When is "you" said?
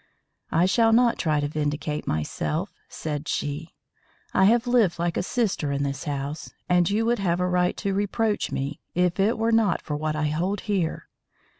6.89-7.05